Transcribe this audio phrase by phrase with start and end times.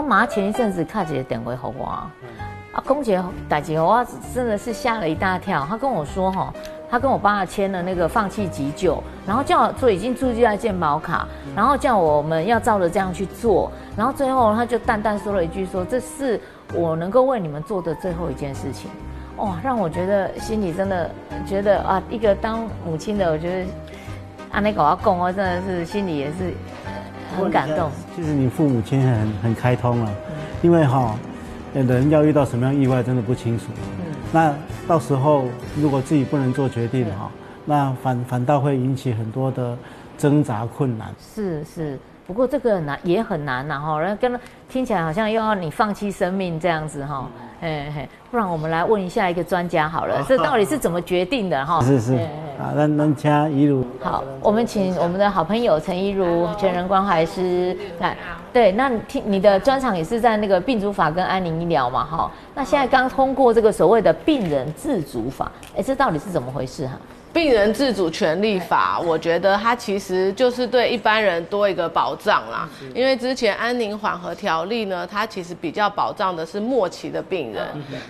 [0.00, 2.10] 我妈前一阵子看起来电话给我，啊，
[2.86, 4.02] 公姐打电话
[4.34, 5.66] 真的是吓了一大跳。
[5.68, 6.50] 她跟我说哈，
[6.90, 16.40] 她跟我爸签了那个放弃急救，然后叫做已经注记在健保卡，然后叫我们要照着这样去做，然后最后他就淡淡说了一句说这是
[16.72, 18.90] 我能够为你们做的最后一件事情。
[19.36, 21.10] 哇，让我觉得心里真的
[21.46, 23.70] 觉得啊，一个当母亲的，我觉得
[24.52, 26.54] 阿内狗阿公，啊真的是心里也是
[27.36, 27.90] 很感动。
[28.14, 30.10] 其实你父母亲很很开通了，
[30.62, 31.14] 因为哈，
[31.74, 33.66] 人要遇到什么样意外，真的不清楚。
[33.98, 34.14] 嗯。
[34.32, 34.54] 那
[34.86, 35.44] 到时候
[35.76, 37.30] 如果自己不能做决定哈，
[37.64, 39.76] 那反反倒会引起很多的
[40.16, 41.08] 挣扎困难。
[41.34, 41.98] 是是。
[42.26, 47.28] 不过这个难也很难呐哈，然后跟听起来好像又要你放弃生命这样子哈，
[47.60, 51.82] 哎嘿，不然我们来问一下一个专家好了， 这到底是怎么决定的哈？
[51.82, 52.12] 是是，
[52.60, 53.82] 啊，那能请一如。
[54.00, 58.14] 好，我们请我们的好朋友陈一如全人关怀师来，
[58.52, 66.92] 对，那听你的专场也是在那个病主法跟安宁医疗嘛哈，那现在刚通过这个所谓的病人自主法，哎，这到底是怎么回事哈？
[67.32, 72.68] 病人自主权利法，我觉得它其实就是对一般人多一个保障啦。
[72.94, 77.66] 因为之前安宁缓和条例呢，它其实比较保障的是末期的病人，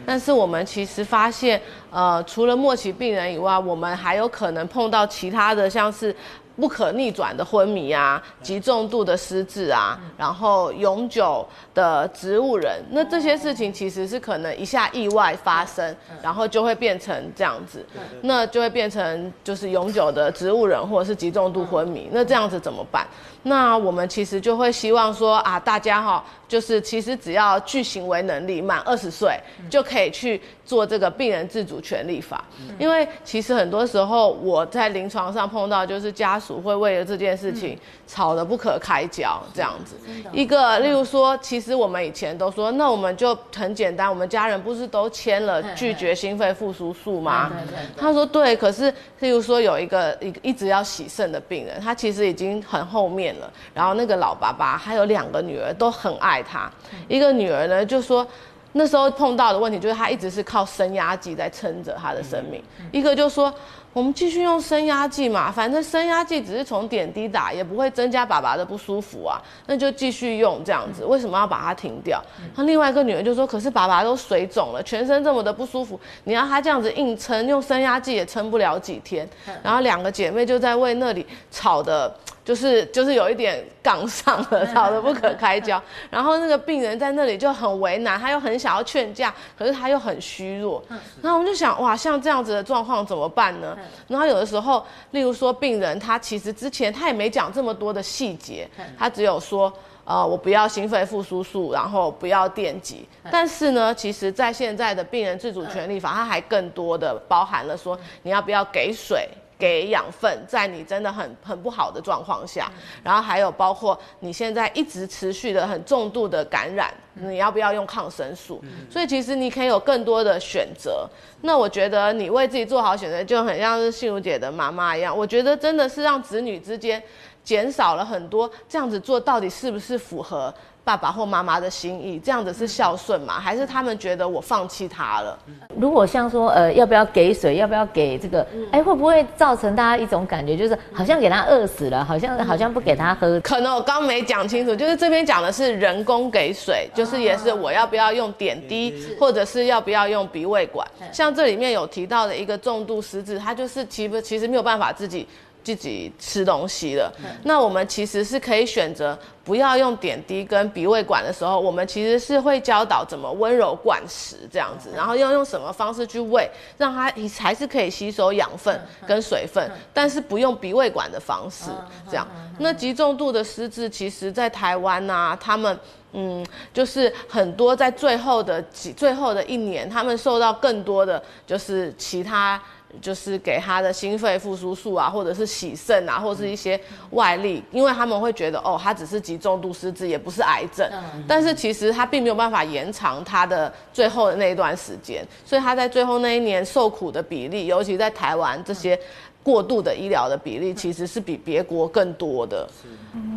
[0.06, 6.14] 但是我们其实发现，呃，除了末期病人以外，我们还有可能碰到其他的，像是。
[6.56, 17.82] 不可逆转的昏迷啊，极重度的失智啊，然后永久的植物人，那这些事情其实是可能一下意外发生，然后就会变成这样子，
[18.20, 23.06] 那就会变成就是永久的植物人或者是极重度昏迷，那这样子怎么办？
[23.42, 29.34] 那我们其实就会希望说啊，大家哈，就是其实只要具行为能力满二十岁，
[29.70, 32.44] 就可以去做这个病人自主权利法，
[32.78, 36.49] 因为其实很多时候我在临床上碰到就是家属。
[36.58, 39.96] 会为了这件事情吵得不可开交，这样子。
[40.32, 47.52] 一个，例如说，其实我们以前都说，那我们就很简单，我们家人不是都签了拒绝心肺复苏术吗？
[47.96, 56.70] 他说对，可是例如说有一个一一直要洗肾的病人，他其实已经很后面了，然后那个老爸爸还有两个女儿都很爱他，
[57.08, 58.26] 一个女儿呢就说
[58.72, 63.52] 那时候碰到的问题就是他一直是靠升压剂在撑着他的生命，一个就说。
[63.92, 69.36] 我们继续用升压剂嘛，反正升压剂只是从点滴打，也不会增加爸爸的不舒服啊，
[69.66, 71.04] 那就继续用这样子。
[71.04, 72.22] 为什么要把它停掉？
[72.54, 79.28] 那另外一个女儿就说：“可是爸爸都水肿了，全身这么的不舒服，你让他这样子硬撑，用升压剂也撑不了几天。”
[79.60, 82.14] 然后两个姐妹就在为那里吵的。
[82.50, 85.80] 就是就是有一点杠上了， 吵得不可开交。
[86.10, 90.82] 然后那个病人在那里就很为难，他又很想要劝架，可是他又很虚弱。
[91.22, 93.78] 然后我们就想，哇，像这样子的状况怎么办呢？
[94.08, 98.68] 然后有的时候，例如说病人他其实之前他也没讲这么多的细节，
[98.98, 99.72] 他只有说，
[100.04, 103.08] 呃，我不要心肺复苏术，然后不要电击。
[103.30, 109.28] 但是呢，其实在现在的病人自主权利法，它还更多的包含了说，你要不要给水。
[109.60, 112.72] 给养分，在你真的很很不好的状况下，
[113.04, 118.62] 然后还有包括你现在一直持续的很重度的感染，你要不要用抗生素？
[118.90, 121.08] 所以其实你可以有更多的选择。
[121.42, 125.16] 那我觉得你为自己做好选择，就很像是信如姐的妈妈一样。
[125.16, 127.02] 我觉得真的是让子女之间
[127.42, 130.52] 减少了很多这样子做，到底是不是符合？
[130.82, 133.38] 爸爸或妈妈的心意，这样子是孝顺吗？
[133.38, 135.38] 还是他们觉得我放弃他了？
[135.76, 137.56] 如果像说，呃，要不要给水？
[137.56, 138.44] 要不要给这个？
[138.72, 143.38] 哎，会不会造成大家一种感觉，就是好像给他饿死了，好像好像不给他喝？
[143.40, 150.86] 可能我刚没讲清楚，就是这边讲的是人工给水，就是也是我要不要用点滴，或者是要不要用鼻胃管？
[151.12, 155.26] 像这里面有提到的一个重度失智，他就是其实其实没有办法自己。
[155.62, 157.12] 自己吃东西了，
[157.44, 171.66] 那我们其实是可以选择不要用点滴跟鼻胃管的时候，我们其实是会教导怎么温柔灌食这样子，然后要用什么方式去喂，让它还是可以吸收养分跟水分，但是不用鼻胃管的方式
[172.08, 172.26] 这样。
[172.58, 175.78] 那极重度的失智，其实在台湾呐，他们
[176.12, 182.60] 嗯，就是很多在最后的几最后的一年，他们受到更多的就是其他。
[183.00, 186.78] 就是给他的心肺复苏术啊，或者是洗肾啊，或者是一些
[187.10, 190.90] 外力，因为他们会觉得哦，他只是极重度失智，也不是癌症，
[191.24, 198.98] 但是其实他并没有办法延长他的最后的那一段时间，所以他在最后那一年受苦的比例，尤其在台湾这些。
[199.42, 202.68] 过度的医疗的比例其实是比别国更多的，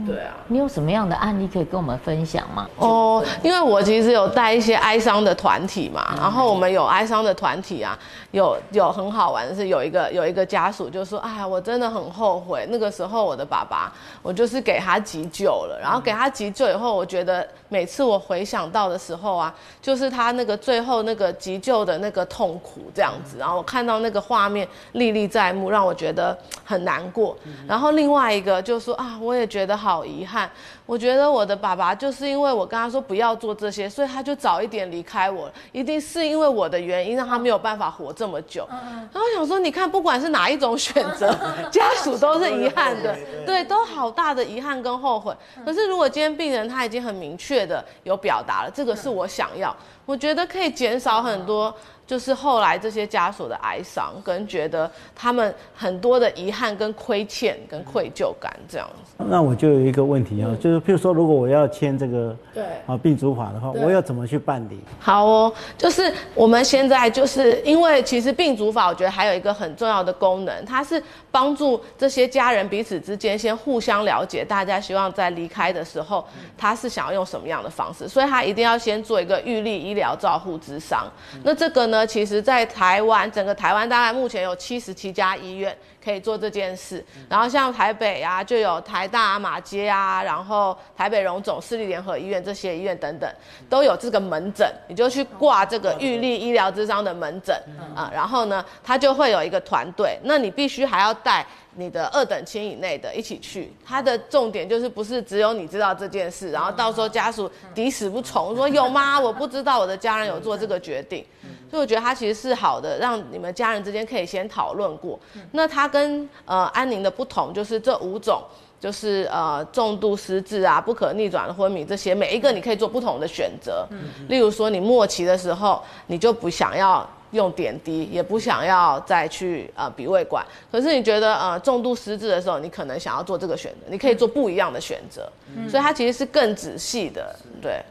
[0.05, 0.33] 对啊。
[0.47, 2.69] 你有什么样的案例可以跟我们分享吗？
[2.77, 7.97] 哦，因为我其实有带一些哀伤的团体嘛，然后我们有哀伤的团体啊，
[8.31, 13.91] 有有很好玩的是有一个有一个家属就说，哎呀，我真的很后悔，那个时候我的爸爸，
[14.21, 17.47] 我就是给他急救了，然后给他急救以后，我觉得。
[17.69, 19.51] 每次我回想到的时候啊，
[19.81, 27.37] 就是他那个最后那个急救的那个痛苦这样子，然后我看到那个画面历历在目，让我觉得很难过。
[27.67, 30.49] 然后另外一个就说啊，我也觉得好遗憾。
[30.85, 35.49] 我觉得我的爸爸就是因为我跟他说不要做这些，所以他就早一点离开我。
[35.71, 38.67] 一定是因为我的原因，让他没有办法活这么久。
[38.69, 41.33] 然后想说，你看，不管是哪一种选择，
[41.71, 43.15] 家属都是遗憾的，
[43.45, 45.33] 对，都好大的遗憾跟后悔。
[45.65, 49.73] 可是如果今天病人他已经很明确的有表达了，这个是我想要，
[50.05, 51.73] 我觉得可以减少很多。
[52.05, 59.23] 就是后来这些家属的哀伤，跟觉得他们很多的遗憾、跟亏欠、跟愧疚感这样子。
[59.29, 64.81] 那我就有一个问题啊，就是譬如说，如果我要签这个对啊病主法的话，我要怎么去办理？
[64.99, 71.01] 好哦，就是我们现在就是因为其实病主法，我觉得还有一个很重要的功能，它是
[71.31, 76.25] 帮助这些家人彼此之间先互相了解，大家希望在离开的时候，
[76.57, 81.09] 他是想要用什么样的方式，所以他一定要先做一个预立医疗照护之商。
[81.43, 81.87] 那这个。
[81.92, 87.03] 呢，其实，在台湾，整个台湾大概目前有七十七家医院可以做这件事。
[87.29, 93.29] 然后像台北啊，就有台大马街啊，然后台北荣总市立联合医院这些医院等等，
[93.69, 97.55] 都有这个门诊，你就去挂这个玉立医疗之商的门诊
[97.95, 98.09] 啊。
[98.13, 101.45] 然后呢，他就会有一个团队，那你必须还要带。
[101.75, 109.19] 你的二等亲以内的一起去，他的重点就是不是只有你知道这件事，然后到时候家属抵死不从，说有吗？
[109.19, 111.25] 我不知道我的家人有做这个决定，
[111.73, 115.19] 所以我觉得它其实是好的，让你们家人之间可以先讨论过。
[115.53, 118.43] 那它跟呃安宁的不同，就是这五种，
[118.79, 123.87] 就是呃重度失智啊、不可逆转的昏迷这些，每一个你可以做不同的选择。
[124.29, 127.09] 例如说你末期的时候，你就不想要。
[127.33, 135.27] 用点滴也不想要再去呃鼻胃管，可是你觉得呃重度失智的时候，你可能想要做这个选择，你可以做不一样的选择，
[135.67, 137.83] 所以它其实是更仔细的，对。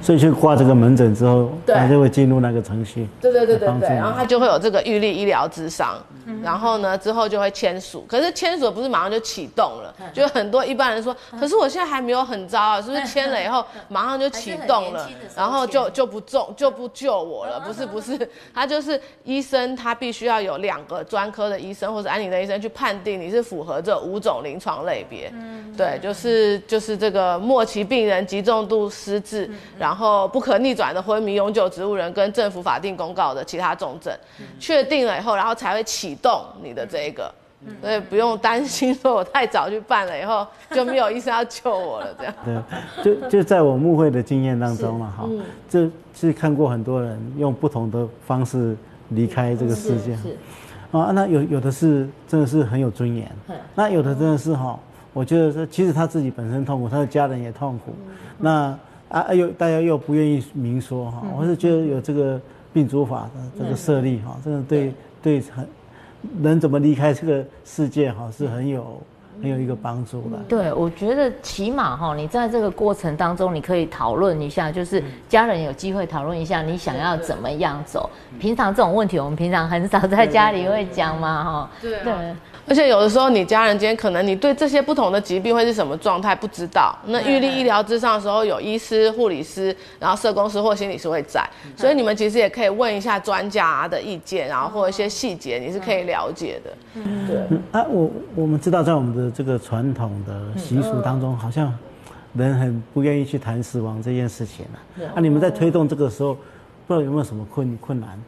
[0.00, 3.08] 所以去挂这个门诊之后，他就会进入那个程序。
[3.20, 5.96] 对对对对对，然后他就会有这个预立医疗智商，
[6.42, 8.04] 然后呢之后就会签署。
[8.08, 17.58] 可是签署不是马上就启动了，就很多一般人说，可是我现在还没有很糟啊，是不是签了以后 马上就启动了，然后就就不中就不救我了？
[17.58, 18.16] 不是不是，
[18.54, 25.32] 他就是医生，他必须要有两个专科的医生或者安宁的医生去判定你是符合这五种临床类别。
[25.34, 29.47] 嗯，对，就是就是这个末期病人极重度失智。
[29.78, 34.12] 然后不可逆转的昏迷、永久植物人跟政府法定公告的其他重症，
[34.58, 37.32] 确定了以后，然后才会启动你的这个，
[37.80, 42.34] 所以不用担心说我太早去办了以后 就没有医生要救我了这样。
[42.44, 45.28] 对，就就在我牧会的经验当中了哈，
[45.68, 48.76] 这是看过很多人用不同的方式
[49.10, 50.16] 离开这个世界。
[50.16, 50.36] 是。
[50.90, 53.30] 啊，那有有的是真的是很有尊严，
[53.74, 54.78] 那有的真的是哈，
[55.12, 57.94] 我觉得说其实他自己本身痛苦，他的家人也痛苦，
[58.38, 58.78] 那。
[59.08, 62.40] 啊，又大家又不愿意明说哈，我是觉得有这个
[62.72, 65.40] 病主法的这个设立哈，这个对对。
[65.40, 65.66] 很
[66.42, 69.00] 人怎么离开这个世界哈，是很有
[69.40, 70.38] 很有一个帮助吧。
[70.48, 78.08] 对，我觉得起码哈，你在这个过程当中，你可以讨论一下，就是家人有机会讨论一下，你想要怎么样走。
[78.38, 81.70] 平常这种问题，我们平常很少在家里会讲嘛哈。
[81.80, 81.98] 对。
[82.70, 86.94] 而且有的时候，你家人间可能你对这些不同的疾病会是什么状态不知道。
[87.06, 91.42] 那预立医疗之上的时候，有医师、护理师，然后社工师或心理师会在，
[91.74, 96.70] 所以你们其实也可以问一下专家的意见，然后或一些细节，你是可以了解的。
[96.96, 97.58] 嗯，对。
[97.72, 101.72] 啊，我我们知道，在我们的这个传统的习俗当中，好像
[102.34, 104.78] 人很不愿意去谈死亡这件事情啊。
[105.14, 108.18] 那你们在推动这个时候，不知道有没有什么困困难？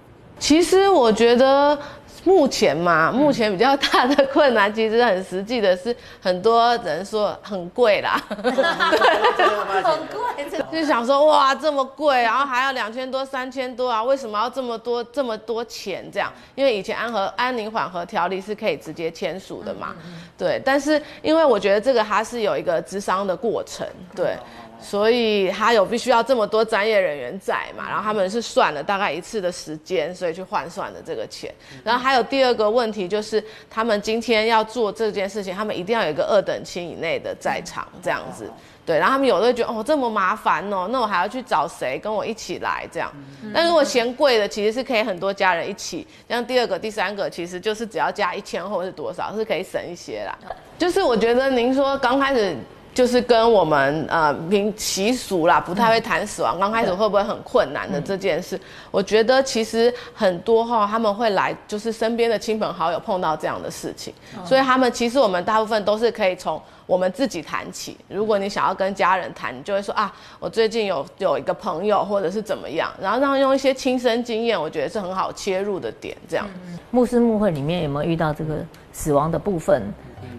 [0.41, 1.79] 其实我觉得。
[2.23, 16.31] 目前嘛，目前比较大的困难， 其实很实际的是，很多人说很贵啦， 对，很贵，就想说哇这么贵，然后还要两千多、三千多啊，为什么要这么多这么多钱这样？
[16.55, 19.97] 因为以前安和安宁缓和条例是可以直接签署的嘛，
[20.37, 24.37] 对，但是因为我觉得这个它是有一个智商的过程，对。
[24.83, 31.55] 所以他有必须要这么多专业人员在嘛，然后他们是算了大概一次的时间，所以去换算的这个钱。
[31.85, 38.51] 然后还有第二个问题就是，他们今天要做这件事情，他们一定要有一个二等亲以内的在场这样子。
[38.87, 43.13] 对，然后他们有的会觉得哦这么麻烦哦，那我还要去找谁跟我一起来这样。
[43.55, 46.07] 但如果嫌贵的，其实是可以很多家人一起。
[46.29, 50.37] 像第二个、第三个，其实就是只要加一千或是多少，是可以省一些啦。
[50.79, 52.57] 就是我觉得您说刚开始。
[52.93, 64.13] 就是跟我们呃民习俗啦，不太会谈死亡，刚开始会不会很困难的这件事，我觉得其实很多哈他们会来，就是身边的亲朋好友碰到这样的事情，
[64.45, 67.97] 所以他们其实我们大部分都是可以从我们自己谈起。
[68.09, 76.17] 如果你想要跟家人谈，你就会说啊，我最近有有一个朋友或者是怎么样，然后让用一些亲身经验，我觉得是很好切入的点。
[76.29, 76.47] 这样，
[76.91, 78.57] 牧师牧会里面有没有遇到这个
[78.93, 79.83] 死亡的部分？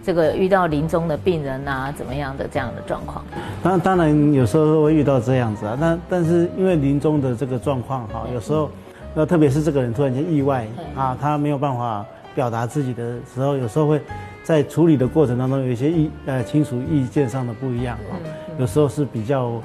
[0.04, 3.24] 这个遇到临终的病人啊，怎么样的这样的状况？
[3.62, 8.70] 当当然有时候会遇到这样子啊，但但是因为临终的这个状况哈，有时候，
[9.14, 14.02] 那特别是这个人突然间意外啊，他没有办法表达自己的时候，有时候会
[14.44, 18.18] 在处理的过程当中有一些意呃亲属意见上的不一样啊，
[18.58, 19.62] 有时候是比较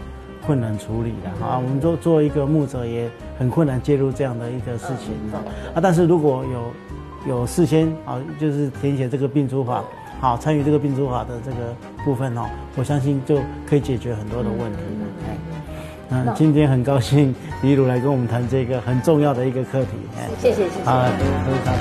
[0.46, 1.56] 困难处理的啊。
[1.56, 3.08] 我们做做一个牧者也
[3.38, 5.80] 很困难介入这样的一个事情啊。
[5.80, 6.44] 但是如果
[7.26, 9.82] 有有事先啊，就是填写这个病除法。
[10.20, 12.42] 好，参与这个病主法的这个部分哦，
[12.74, 15.06] 我相信就可以解决很多的问题了。
[16.08, 19.90] 嗯，今天很高兴李鲁来跟我们谈这个很重要的一个课题。
[20.40, 20.88] 谢谢谢谢。
[20.88, 21.10] 啊，
[21.44, 21.78] 喝咖啡。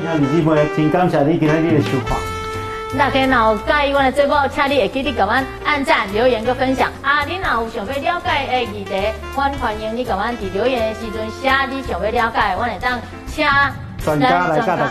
[0.00, 2.35] 你好，李继辉，请感谢你今天的收看。
[2.98, 5.28] 大家若有介意我的节目，请你会记得给我
[5.64, 6.90] 按赞、留言、跟分享。
[7.02, 13.46] 啊，你若有想要了解的议题，我欢迎你给我伫留言的时阵写你想要了解，我会当请
[14.02, 14.86] 专家来跟大家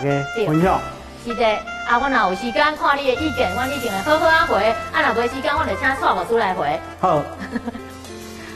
[0.46, 0.80] 分享。
[1.24, 1.44] 是的，
[1.88, 4.64] 啊，我若有时间看你的意见，我一定会好好啊回。
[4.92, 6.80] 啊，若没时间，我就请蔡老师来回。
[7.00, 7.20] 好，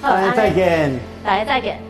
[0.00, 0.96] 大家再见。
[1.24, 1.89] 大家再见。